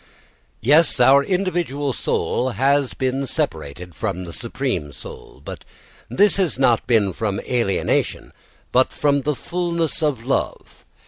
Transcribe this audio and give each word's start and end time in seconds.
Yes, 0.61 0.99
our 0.99 1.23
individual 1.23 1.93
soul 1.93 2.53
has 2.57 2.95
been 2.95 3.27
separated 3.27 3.93
from 3.93 4.23
the 4.23 4.33
supreme 4.33 4.91
soul, 4.91 5.43
but 5.45 5.63
this 6.09 6.37
has 6.37 6.57
not 6.57 6.87
been 6.87 7.13
from 7.13 7.39
alienation 7.41 8.33
but 8.71 8.93
from 8.93 9.21
the 9.21 9.35
fullness 9.35 10.01
of 10.01 10.25
love. 10.25 10.83